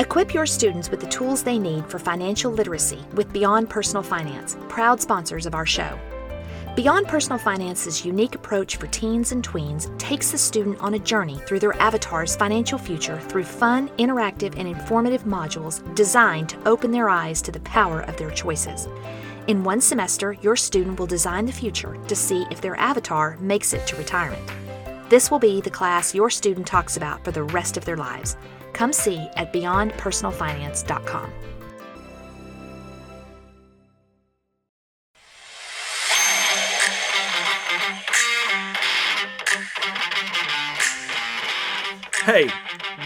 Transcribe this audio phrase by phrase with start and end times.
[0.00, 4.56] Equip your students with the tools they need for financial literacy with Beyond Personal Finance,
[4.68, 5.98] proud sponsors of our show.
[6.76, 11.38] Beyond Personal Finance's unique approach for teens and tweens takes the student on a journey
[11.38, 17.08] through their avatar's financial future through fun, interactive, and informative modules designed to open their
[17.08, 18.86] eyes to the power of their choices.
[19.48, 23.72] In one semester, your student will design the future to see if their avatar makes
[23.72, 24.48] it to retirement.
[25.08, 28.36] This will be the class your student talks about for the rest of their lives.
[28.78, 31.32] Come see at beyondpersonalfinance.com.
[42.22, 42.48] Hey,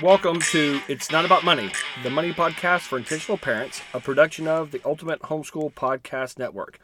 [0.02, 4.72] welcome to It's Not About Money, the money podcast for intentional parents, a production of
[4.72, 6.78] the Ultimate Homeschool Podcast Network.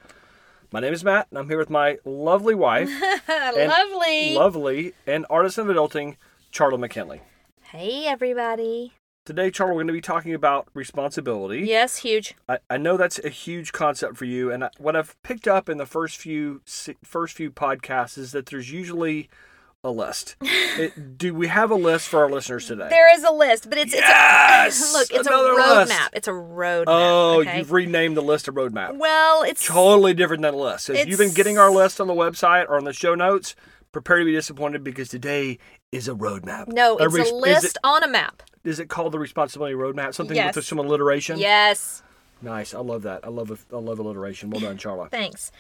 [0.73, 2.89] My name is Matt, and I'm here with my lovely wife,
[3.29, 4.35] and Lovely.
[4.35, 6.17] lovely, and artist of adulting,
[6.51, 7.21] Charla McKinley.
[7.71, 8.93] Hey, everybody.
[9.27, 11.61] Today, Charla, we're going to be talking about responsibility.
[11.61, 12.35] Yes, huge.
[12.49, 15.69] I, I know that's a huge concept for you, and I, what I've picked up
[15.69, 16.63] in the first few
[17.05, 19.29] first few podcasts is that there's usually
[19.85, 20.37] a list.
[20.79, 22.87] It- do we have a list for our listeners today?
[22.89, 24.79] There is a list, but it's Yes!
[24.81, 25.91] it's a, look, it's Another a list.
[25.93, 26.09] roadmap.
[26.13, 26.85] It's a roadmap.
[26.87, 27.59] Oh, okay?
[27.59, 28.97] you've renamed the list a roadmap.
[28.97, 30.89] well, it's Totally different than a list.
[30.89, 33.57] If you've been getting our list on the website or on the show notes,
[34.01, 35.59] prepare to be disappointed because today
[35.93, 36.69] is a roadmap.
[36.69, 38.43] no, it's res- a list it- on a map.
[38.65, 40.15] Is it called the responsibility roadmap?
[40.15, 40.55] Something Yes.
[40.57, 41.39] with some alliteration.
[41.39, 42.03] Yes.
[42.43, 42.75] Nice.
[42.75, 43.21] I love that.
[43.25, 44.51] I love a, I love alliteration.
[44.51, 45.11] Well done, Charla.
[45.11, 45.51] Thanks.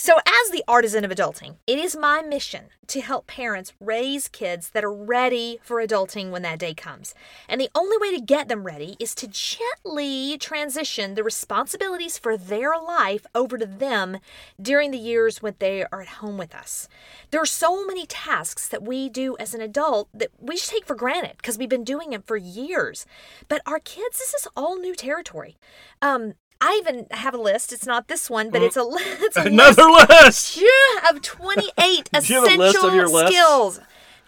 [0.00, 4.70] So, as the artisan of adulting, it is my mission to help parents raise kids
[4.70, 7.16] that are ready for adulting when that day comes.
[7.48, 12.36] And the only way to get them ready is to gently transition the responsibilities for
[12.36, 14.18] their life over to them
[14.62, 16.88] during the years when they are at home with us.
[17.32, 20.86] There are so many tasks that we do as an adult that we just take
[20.86, 23.04] for granted because we've been doing them for years.
[23.48, 25.56] But our kids, this is all new territory.
[26.00, 27.72] Um, I even have a list.
[27.72, 28.66] It's not this one, but hmm?
[28.66, 30.56] it's a, it's a list Another list.
[30.60, 31.74] yeah, of 28
[32.28, 33.80] you have a essential list skills.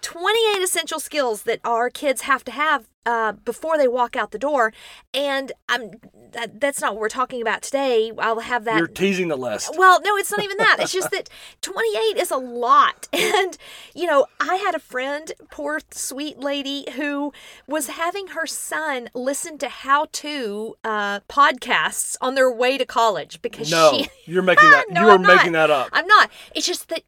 [0.02, 4.38] 28 essential skills that our kids have to have uh, before they walk out the
[4.38, 4.72] door.
[5.14, 5.92] And I'm,
[6.32, 8.12] that, that's not what we're talking about today.
[8.18, 8.78] I'll have that.
[8.78, 9.74] You're teasing the list.
[9.76, 10.76] Well, no, it's not even that.
[10.80, 11.28] It's just that
[11.62, 13.08] 28 is a lot.
[13.40, 13.56] And,
[13.94, 17.32] you know, I had a friend, poor sweet lady, who
[17.66, 23.40] was having her son listen to how to uh, podcasts on their way to college
[23.40, 24.08] because No, she.
[24.30, 24.86] you're making that.
[24.90, 25.88] No, you are making that up.
[25.92, 26.30] I'm not.
[26.54, 27.02] It's just that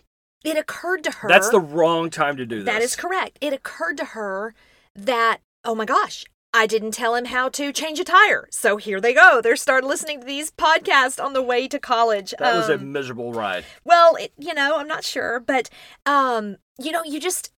[0.44, 1.28] it occurred to her.
[1.28, 2.66] That's the wrong time to do this.
[2.66, 3.38] That is correct.
[3.41, 4.54] It occurred to her
[4.94, 6.25] that, oh my gosh,
[6.55, 8.47] I didn't tell him how to change a tire.
[8.50, 9.41] So here they go.
[9.43, 12.34] They're started listening to these podcasts on the way to college.
[12.39, 13.65] That was a Um, miserable ride.
[13.84, 15.71] well, it, you know, I'm not sure, but
[16.05, 17.53] um, you know, you just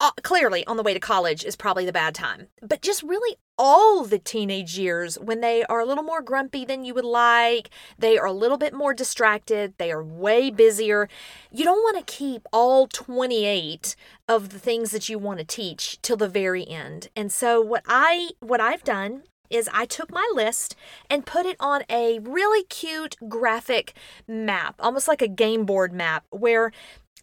[0.00, 2.48] uh, clearly on the way to college is probably the bad time.
[2.62, 6.84] But just really all the teenage years when they are a little more grumpy than
[6.84, 11.08] you would like, they are a little bit more distracted, they are way busier.
[11.50, 13.96] You don't want to keep all 28
[14.28, 17.08] of the things that you want to teach till the very end.
[17.16, 20.76] And so what I what I've done is I took my list
[21.08, 23.94] and put it on a really cute graphic
[24.28, 26.70] map, almost like a game board map, where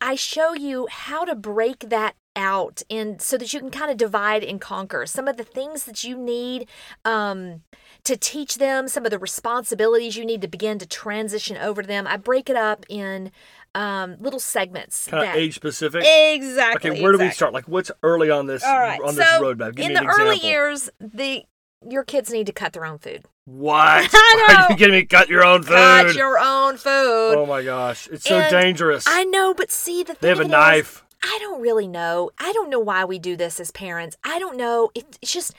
[0.02, 3.98] I show you how to break that out and so that you can kind of
[3.98, 6.68] divide and conquer some of the things that you need
[7.06, 7.62] um,
[8.04, 11.88] to teach them, some of the responsibilities you need to begin to transition over to
[11.88, 12.06] them.
[12.08, 13.32] I break it up in
[13.74, 15.08] um, little segments.
[15.08, 16.04] Kind of that- age specific.
[16.06, 16.92] Exactly.
[16.92, 17.54] Okay, where do we start?
[17.54, 19.00] Like, what's early on this All right.
[19.02, 19.76] on so this roadmap?
[19.76, 21.44] Give in the early years, the
[21.88, 23.26] your kids need to cut their own food.
[23.46, 24.10] What?
[24.14, 25.06] I Are you kidding me?
[25.06, 25.76] Cut your own food.
[25.76, 27.36] Cut your own food.
[27.38, 29.06] oh my gosh, it's so And dangerous.
[29.08, 31.06] I know, but see the thing they have a it is, knife.
[31.24, 32.32] I don't really know.
[32.38, 34.18] I don't know why we do this as parents.
[34.24, 34.92] I don't know.
[34.96, 35.54] It's just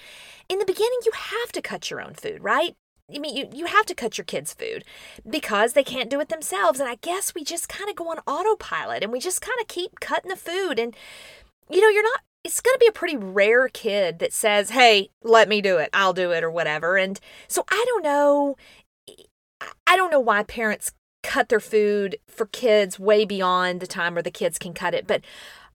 [0.48, 2.74] in the beginning you have to cut your own food, right?
[3.14, 4.84] I mean, you, you have to cut your kids' food
[5.28, 6.80] because they can't do it themselves.
[6.80, 9.68] And I guess we just kind of go on autopilot and we just kind of
[9.68, 10.78] keep cutting the food.
[10.78, 10.96] And,
[11.70, 15.10] you know, you're not, it's going to be a pretty rare kid that says, hey,
[15.22, 15.90] let me do it.
[15.92, 16.96] I'll do it or whatever.
[16.96, 18.56] And so I don't know.
[19.86, 20.92] I don't know why parents
[21.26, 25.06] cut their food for kids way beyond the time where the kids can cut it.
[25.06, 25.22] But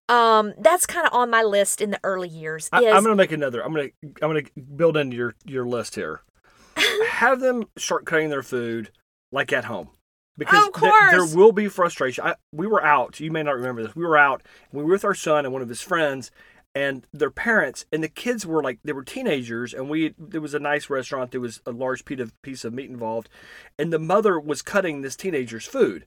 [0.07, 2.69] um, that's kind of on my list in the early years.
[2.71, 3.63] I, is I'm gonna make another.
[3.63, 3.89] I'm gonna
[4.21, 4.43] I'm gonna
[4.75, 6.21] build into your your list here.
[7.09, 8.91] Have them start cutting their food
[9.31, 9.89] like at home.
[10.37, 11.11] Because there- course.
[11.11, 12.23] there will be frustration.
[12.23, 13.19] I, we were out.
[13.19, 13.95] You may not remember this.
[13.95, 14.41] We were out.
[14.71, 16.31] We were with our son and one of his friends,
[16.73, 17.85] and their parents.
[17.91, 19.73] And the kids were like they were teenagers.
[19.73, 21.31] And we there was a nice restaurant.
[21.31, 23.29] There was a large piece of piece of meat involved,
[23.77, 26.05] and the mother was cutting this teenager's food.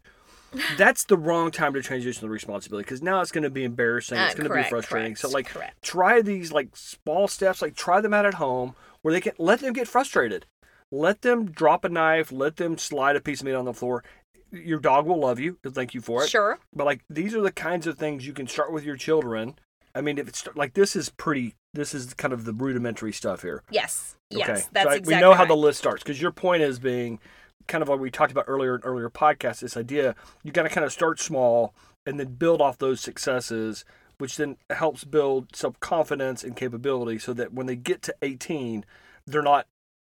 [0.76, 4.19] that's the wrong time to transition the responsibility because now it's going to be embarrassing.
[4.19, 5.16] Uh, it's going to be correct, frustrating.
[5.16, 5.82] So, like, correct.
[5.82, 7.62] try these like small steps.
[7.62, 10.46] Like, try them out at home where they can let them get frustrated.
[10.90, 12.31] Let them drop a knife.
[12.31, 14.05] Let them slide a piece of meat on the floor.
[14.52, 15.58] Your dog will love you.
[15.67, 16.31] Thank you for it.
[16.31, 16.58] Sure.
[16.72, 19.56] But like, these are the kinds of things you can start with your children.
[19.94, 21.55] I mean, if it's like this is pretty.
[21.73, 23.62] This is kind of the rudimentary stuff here.
[23.70, 24.17] Yes.
[24.31, 24.49] Yes.
[24.49, 24.62] Okay.
[24.73, 25.49] That's so I- exactly we know how right.
[25.49, 27.19] the list starts because your point is being
[27.67, 29.61] kind of what we talked about earlier in earlier podcasts.
[29.61, 31.75] This idea you got to kind of start small
[32.06, 33.85] and then build off those successes,
[34.19, 38.85] which then helps build self confidence and capability, so that when they get to 18,
[39.26, 39.67] they're not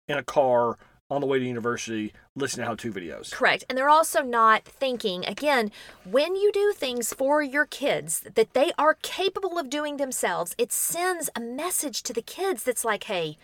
[0.09, 0.79] in a car
[1.13, 3.31] on the way to university listening to how to videos.
[3.31, 3.65] Correct.
[3.69, 5.71] And they're also not thinking, again,
[6.05, 10.73] when you do things for your kids that they are capable of doing themselves, it
[10.73, 13.37] sends a message to the kids that's like, hey,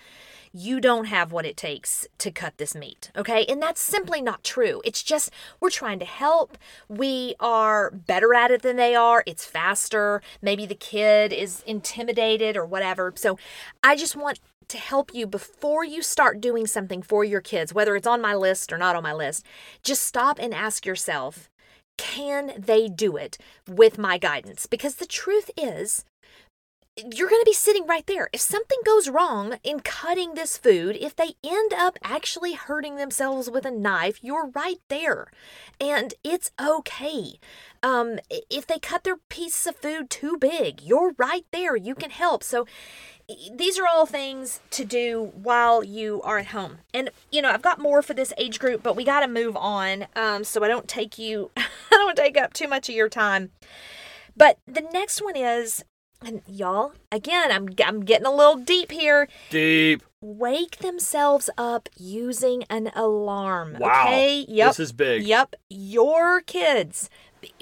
[0.52, 3.10] you don't have what it takes to cut this meat.
[3.14, 3.44] Okay.
[3.46, 4.80] And that's simply not true.
[4.84, 5.30] It's just
[5.60, 6.56] we're trying to help.
[6.88, 9.22] We are better at it than they are.
[9.26, 10.22] It's faster.
[10.40, 13.12] Maybe the kid is intimidated or whatever.
[13.16, 13.38] So
[13.84, 17.96] I just want to help you before you start doing something for your kids, whether
[17.96, 19.44] it's on my list or not on my list.
[19.82, 21.50] Just stop and ask yourself,
[21.96, 24.66] can they do it with my guidance?
[24.66, 26.04] Because the truth is,
[26.98, 28.28] you're going to be sitting right there.
[28.32, 33.50] If something goes wrong in cutting this food, if they end up actually hurting themselves
[33.50, 35.28] with a knife, you're right there.
[35.80, 37.38] And it's okay.
[37.82, 41.76] Um, if they cut their piece of food too big, you're right there.
[41.76, 42.42] You can help.
[42.42, 42.66] So
[43.54, 46.78] these are all things to do while you are at home.
[46.94, 49.56] And you know, I've got more for this age group, but we got to move
[49.56, 53.08] on um, so I don't take you I don't take up too much of your
[53.08, 53.50] time.
[54.36, 55.84] But the next one is
[56.24, 59.28] and y'all, again, I'm I'm getting a little deep here.
[59.50, 60.02] Deep.
[60.20, 63.76] Wake themselves up using an alarm.
[63.78, 64.06] Wow.
[64.06, 64.44] Okay?
[64.48, 64.70] Yep.
[64.70, 65.22] This is big.
[65.22, 65.54] Yep.
[65.70, 67.08] Your kids,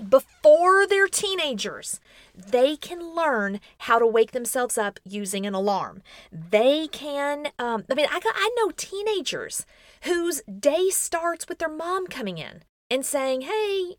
[0.09, 2.01] before they're teenagers,
[2.35, 6.03] they can learn how to wake themselves up using an alarm.
[6.33, 9.67] They can, um, I mean, I, got, I know teenagers
[10.03, 13.97] whose day starts with their mom coming in and saying, hey,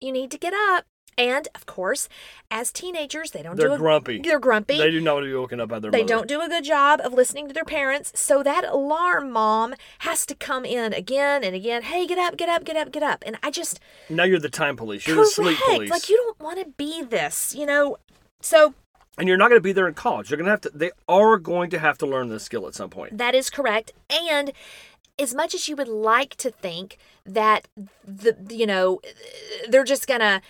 [0.00, 0.84] you need to get up.
[1.20, 2.08] And of course,
[2.50, 4.22] as teenagers, they don't They're do a, grumpy.
[4.22, 4.78] They're grumpy.
[4.78, 6.14] They do not want to be woken up by their They mother.
[6.14, 8.10] don't do a good job of listening to their parents.
[8.18, 11.82] So that alarm mom has to come in again and again.
[11.82, 13.22] Hey, get up, get up, get up, get up.
[13.26, 15.06] And I just Now you're the time police.
[15.06, 15.90] You're the sleep police.
[15.90, 17.98] Like you don't want to be this, you know.
[18.40, 18.72] So
[19.18, 20.30] and you're not going to be there in college.
[20.30, 20.70] You're going to have to.
[20.70, 23.18] They are going to have to learn this skill at some point.
[23.18, 23.92] that is correct.
[24.08, 24.52] And
[25.18, 26.96] as much as you would like to think
[27.26, 27.68] that
[28.02, 29.00] the you know
[29.68, 30.40] they're just gonna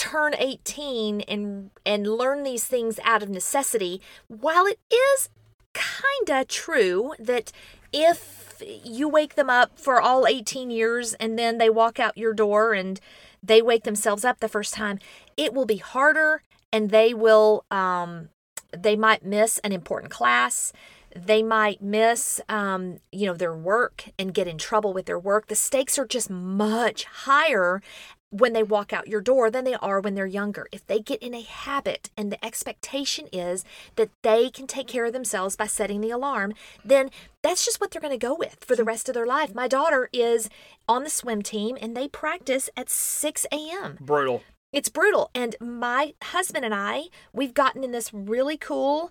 [0.00, 5.28] turn 18 and and learn these things out of necessity while it is
[5.74, 7.52] kind of true that
[7.92, 12.32] if you wake them up for all 18 years and then they walk out your
[12.32, 12.98] door and
[13.42, 14.98] they wake themselves up the first time
[15.36, 16.42] it will be harder
[16.72, 18.30] and they will um
[18.72, 20.72] they might miss an important class.
[21.14, 25.48] They might miss um, you know their work and get in trouble with their work.
[25.48, 27.82] The stakes are just much higher
[28.30, 30.66] when they walk out your door than they are when they're younger.
[30.72, 33.64] If they get in a habit and the expectation is
[33.96, 36.54] that they can take care of themselves by setting the alarm
[36.84, 37.10] then
[37.42, 39.54] that's just what they're going to go with for the rest of their life.
[39.54, 40.48] My daughter is
[40.88, 44.42] on the swim team and they practice at 6 a.m Brutal.
[44.72, 45.30] it's brutal.
[45.34, 49.10] And my husband and i we've gotten in this really cool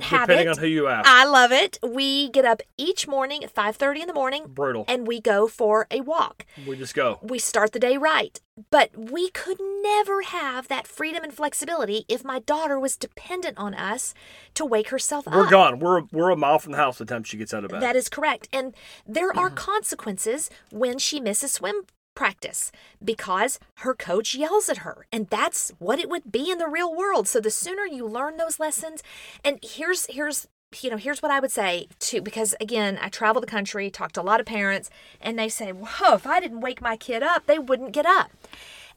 [0.00, 1.08] habit Depending on who you ask.
[1.08, 1.78] I love it.
[1.82, 4.84] We get up each morning at 5:30 in the morning Brutal.
[4.88, 6.46] and we go for a walk.
[6.66, 7.18] we just go.
[7.22, 8.40] We start the day right.
[8.70, 13.74] But we could never have that freedom and flexibility if my daughter was dependent on
[13.74, 14.14] us
[14.54, 15.34] to wake herself up.
[15.34, 15.78] We're gone.
[15.78, 17.82] We're we're a mile from the house the time she gets out of bed.
[17.82, 18.48] That is correct.
[18.52, 18.74] And
[19.06, 19.56] there are mm-hmm.
[19.56, 21.82] consequences when she misses swim
[22.16, 22.72] practice
[23.04, 25.06] because her coach yells at her.
[25.12, 27.28] And that's what it would be in the real world.
[27.28, 29.04] So the sooner you learn those lessons,
[29.44, 30.48] and here's here's
[30.82, 34.12] you know, here's what I would say too, because again, I travel the country, talk
[34.12, 37.22] to a lot of parents, and they say, Whoa, if I didn't wake my kid
[37.22, 38.30] up, they wouldn't get up.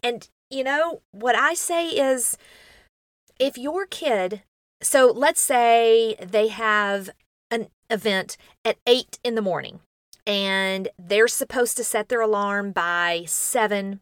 [0.02, 2.38] And, you know, what I say is
[3.40, 4.42] if your kid,
[4.82, 7.10] so let's say they have
[7.52, 9.82] an event at eight in the morning
[10.30, 14.00] and they're supposed to set their alarm by seven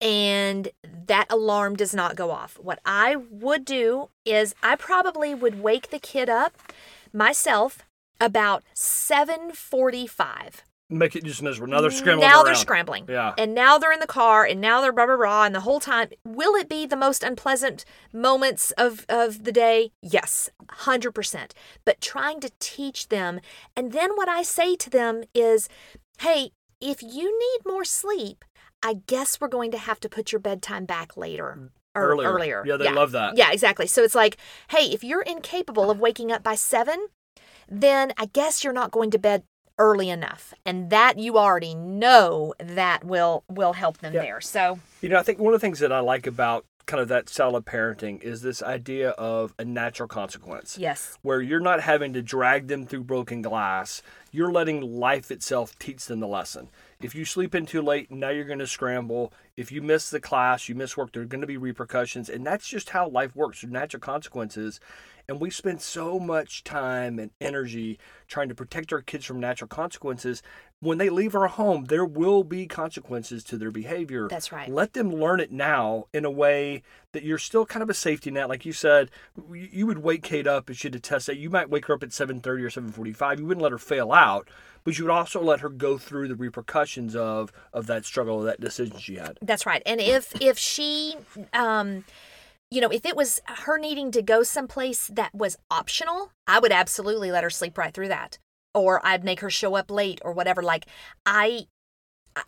[0.00, 0.70] and
[1.06, 2.58] that alarm does not go off.
[2.60, 6.54] What I would do is I probably would wake the kid up
[7.12, 7.84] myself
[8.20, 10.64] about 7:45.
[10.94, 11.72] Make it just miserable.
[11.72, 12.44] Now they're scrambling Now around.
[12.46, 13.04] they're scrambling.
[13.08, 13.34] Yeah.
[13.36, 15.80] And now they're in the car and now they're blah blah blah and the whole
[15.80, 19.90] time will it be the most unpleasant moments of of the day?
[20.02, 21.52] Yes, 100%.
[21.84, 23.40] But trying to teach them
[23.76, 25.68] and then what I say to them is,
[26.20, 28.44] "Hey, if you need more sleep,
[28.82, 31.70] I guess we're going to have to put your bedtime back later.
[31.96, 32.32] Or Earlier.
[32.32, 32.64] earlier.
[32.66, 33.36] Yeah, they love that.
[33.36, 33.86] Yeah, exactly.
[33.86, 34.36] So it's like,
[34.68, 37.06] hey, if you're incapable of waking up by seven,
[37.68, 39.44] then I guess you're not going to bed
[39.78, 40.54] early enough.
[40.64, 44.22] And that you already know that will will help them Yeah.
[44.22, 44.40] there.
[44.40, 47.08] So You know, I think one of the things that I like about kind of
[47.08, 50.76] that style of parenting is this idea of a natural consequence.
[50.78, 51.16] yes.
[51.22, 54.02] Where you're not having to drag them through broken glass.
[54.30, 56.68] You're letting life itself teach them the lesson.
[57.00, 59.32] If you sleep in too late, now you're going to scramble.
[59.56, 62.28] If you miss the class, you miss work, there are going to be repercussions.
[62.28, 63.64] And that's just how life works.
[63.64, 64.78] Natural consequences.
[65.28, 69.68] And we spend so much time and energy trying to protect our kids from natural
[69.68, 70.42] consequences.
[70.80, 74.28] When they leave our home, there will be consequences to their behavior.
[74.28, 74.68] That's right.
[74.68, 78.30] Let them learn it now in a way that you're still kind of a safety
[78.30, 78.50] net.
[78.50, 79.10] Like you said,
[79.50, 81.38] you would wake Kate up if she'd test that.
[81.38, 83.38] You might wake her up at 7.30 or 7.45.
[83.38, 84.48] You wouldn't let her fail out,
[84.84, 88.44] but you would also let her go through the repercussions of, of that struggle, of
[88.44, 89.38] that decision she had.
[89.40, 89.82] That's right.
[89.86, 91.16] And if if she
[91.54, 92.04] um
[92.70, 96.72] you know, if it was her needing to go someplace that was optional, I would
[96.72, 98.38] absolutely let her sleep right through that.
[98.74, 100.62] Or I'd make her show up late or whatever.
[100.62, 100.86] Like
[101.24, 101.66] I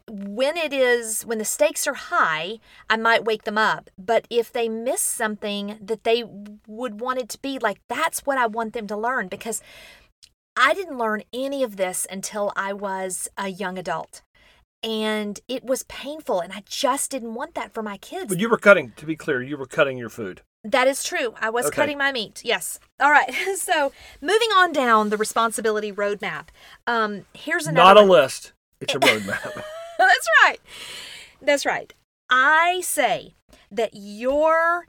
[0.08, 2.58] when it is when the stakes are high,
[2.90, 3.90] I might wake them up.
[3.98, 6.24] But if they miss something that they
[6.66, 9.62] would want it to be, like that's what I want them to learn because
[10.56, 14.22] I didn't learn any of this until I was a young adult.
[14.86, 18.26] And it was painful, and I just didn't want that for my kids.
[18.28, 20.42] But you were cutting, to be clear, you were cutting your food.
[20.62, 21.34] That is true.
[21.40, 21.74] I was Okay.
[21.76, 22.42] cutting my meat.
[22.44, 22.78] Yes.
[23.00, 23.30] All right.
[23.56, 23.90] So
[24.20, 26.48] moving on down the responsibility roadmap.
[26.86, 27.84] Um, here's another.
[27.94, 28.10] Not a one.
[28.10, 29.54] list, it's a roadmap.
[29.98, 30.58] That's right.
[31.42, 31.92] That's right.
[32.30, 33.34] I say
[33.72, 34.86] that your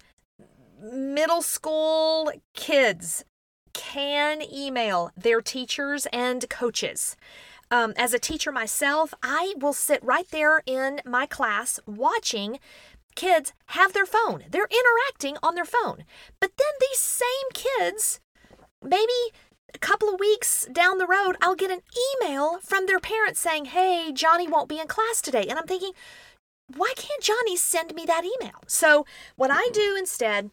[0.80, 3.26] middle school kids
[3.74, 7.16] can email their teachers and coaches.
[7.70, 12.60] Um, as a teacher myself, I will sit right there in my class watching
[13.16, 14.46] kids have their phone.
[14.50, 16.06] They're interacting on their phone.
[16.40, 18.20] But then these same kids,
[18.82, 19.34] maybe
[19.74, 21.82] a couple of weeks down the road, I'll get an
[22.22, 25.46] email from their parents saying, Hey, Johnny won't be in class today.
[25.50, 25.92] And I'm thinking,
[26.76, 28.62] why can't Johnny send me that email?
[28.68, 29.06] So,
[29.36, 30.52] what I do instead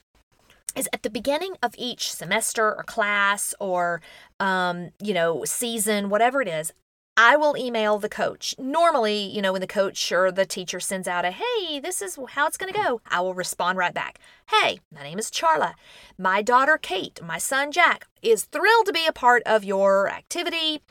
[0.77, 4.01] is at the beginning of each semester or class or,
[4.39, 6.73] um, you know, season, whatever it is,
[7.17, 8.57] I will email the coach.
[8.59, 12.19] Normally, you know, when the coach or the teacher sends out a, hey, this is
[12.31, 14.19] how it's going to go, I will respond right back.
[14.51, 15.75] Hey, my name is Charla.
[16.19, 20.83] My daughter Kate, my son Jack is thrilled to be a part of your activity.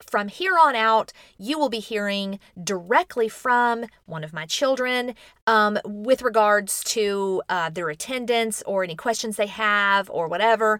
[0.00, 5.14] From here on out, you will be hearing directly from one of my children
[5.46, 10.78] um, with regards to uh, their attendance or any questions they have or whatever.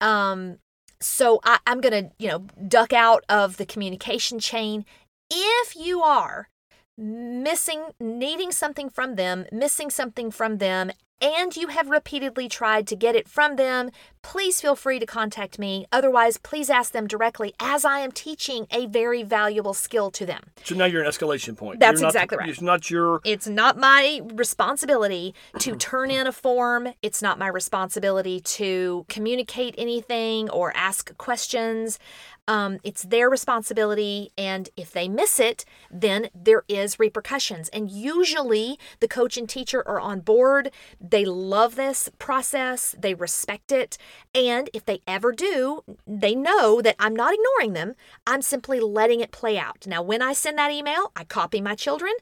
[0.00, 0.58] Um,
[1.02, 4.84] so I, I'm going to, you know, duck out of the communication chain.
[5.30, 6.48] If you are
[6.96, 12.96] missing, needing something from them, missing something from them, and you have repeatedly tried to
[12.96, 13.90] get it from them,
[14.22, 15.86] please feel free to contact me.
[15.92, 20.42] Otherwise, please ask them directly as I am teaching a very valuable skill to them.
[20.64, 21.78] so now you're an escalation point.
[21.78, 22.48] That's You're not- exactly right.
[22.48, 26.88] It's not your It's not my responsibility to turn in a form.
[27.02, 32.00] It's not my responsibility to communicate anything or ask questions.
[32.48, 37.68] Um, it's their responsibility, and if they miss it, then there is repercussions.
[37.68, 40.72] And usually, the coach and teacher are on board.
[41.00, 42.96] They love this process.
[42.98, 43.96] They respect it,
[44.34, 47.94] and if they ever do, they know that I'm not ignoring them.
[48.26, 49.86] I'm simply letting it play out.
[49.86, 52.12] Now, when I send that email, I copy my children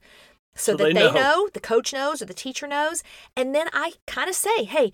[0.54, 1.12] so, So that they they, know.
[1.12, 1.48] know.
[1.52, 3.02] the coach knows or the teacher knows
[3.36, 4.92] and then i kind of say hey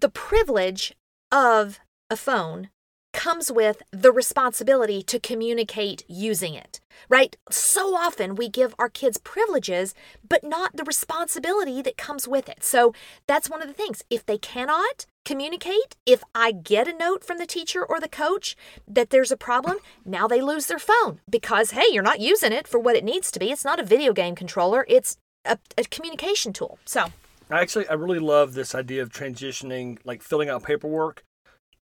[0.00, 0.94] the privilege
[1.30, 2.70] of a phone
[3.12, 7.36] comes with the responsibility to communicate using it right?
[7.50, 9.94] So often we give our kids privileges
[10.26, 12.62] but not the responsibility that comes with it.
[12.62, 12.94] So
[13.26, 14.02] that's one of the things.
[14.10, 18.56] If they cannot communicate if i get a note from the teacher or the coach
[18.88, 22.66] that there's a problem now they lose their phone because hey you're not using it
[22.66, 23.52] for what it needs to be.
[23.52, 24.86] It's not a video game controller.
[24.88, 26.78] It's a, a communication tool.
[26.86, 27.12] So
[27.50, 31.22] I actually I really love this idea of transitioning, like filling out paperwork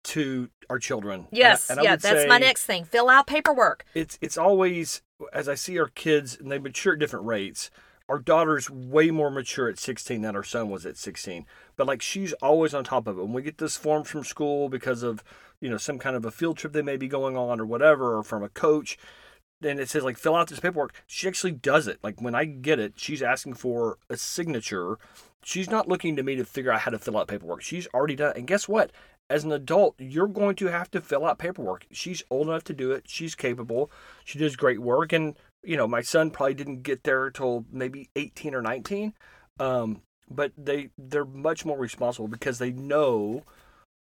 [0.04, 1.22] to our children.
[1.22, 5.02] And I- yes and yeah that's my next thing fill out paperwork It's it's always
[5.32, 7.70] as I see our kids and they mature at different rates.
[8.10, 11.46] Our daughter's way more mature at 16 than our son was at 16.
[11.78, 13.22] But like she's always on top of it.
[13.22, 15.24] When we get this form from school because of
[15.62, 18.18] you know some kind of a field trip they may be going on or whatever,
[18.18, 18.98] or from a coach,
[19.62, 20.94] then it says like fill out this paperwork.
[21.08, 22.00] She actually does it.
[22.04, 24.98] Like when I get it, she's asking for a signature.
[25.46, 27.62] She's not looking to me to figure out how to fill out paperwork.
[27.62, 28.32] She's already done.
[28.32, 28.38] it.
[28.38, 28.92] And guess what?
[29.34, 31.88] As an adult, you're going to have to fill out paperwork.
[31.92, 33.06] She's old enough to do it.
[33.08, 33.90] She's capable.
[34.24, 35.12] She does great work.
[35.12, 39.14] And you know, my son probably didn't get there till maybe 18 or 19.
[39.60, 43.42] Um, but they they're much more responsible because they know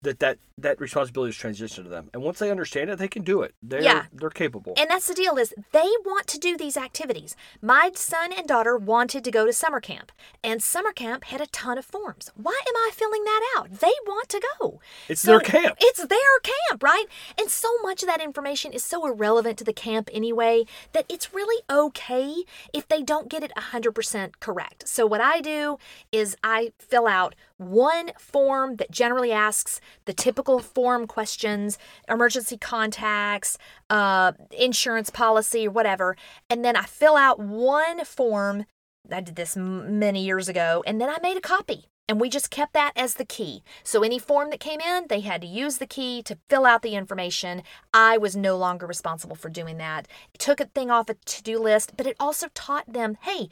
[0.02, 3.22] that that that responsibility is transitioned to them and once they understand it they can
[3.22, 4.04] do it they're Yeah.
[4.12, 7.36] they're capable And that's the deal is they want to do these activities.
[7.62, 11.46] My son and daughter wanted to go to summer camp, and summer camp had a
[11.46, 12.30] ton of forms.
[12.36, 13.70] Why am I filling that out?
[13.80, 14.80] They want to go.
[15.08, 15.76] It's their camp.
[15.80, 17.06] It's their camp, right?
[17.38, 21.34] And so much of that information is so irrelevant to the camp anyway that it's
[21.34, 24.88] really okay if they don't get it 100% correct.
[24.88, 25.78] So what I do
[26.12, 33.58] is I fill out one form that generally asks the typical form questions, emergency contacts,
[33.90, 36.16] uh, insurance policy, or whatever.
[36.48, 38.64] And then I fill out one form.
[39.12, 41.86] I did this many years ago, and then I made a copy.
[42.10, 43.62] And we just kept that as the key.
[43.84, 46.82] So any form that came in, they had to use the key to fill out
[46.82, 47.62] the information.
[47.94, 50.08] I was no longer responsible for doing that.
[50.34, 53.48] It took a thing off a to do list, but it also taught them hey,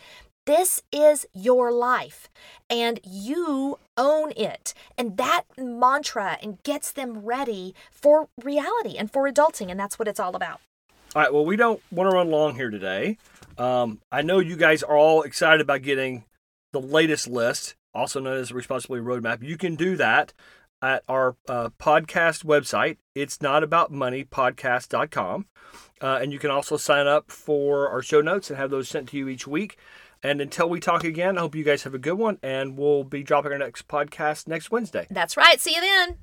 [0.49, 2.29] this is your life
[2.71, 4.73] and you own it.
[4.97, 9.71] And that mantra and gets them ready for reality and for adulting.
[9.71, 10.61] And that's what it's all about.
[11.15, 13.17] all right well we don't want to run long here today
[13.57, 16.25] um, i know you guys are all excited about getting
[16.73, 20.33] the latest list also known as the responsibility roadmap you can do that
[20.83, 25.47] at our uh, podcast website it's not about money podcast.com
[26.03, 29.09] uh, and you can also sign up for our show notes and have those sent
[29.09, 29.79] to you each week
[30.23, 33.05] and until we talk again i hope you guys have a good one and we'll
[33.05, 35.61] be dropping our next podcast next wednesday That's right.
[35.61, 36.19] See you then.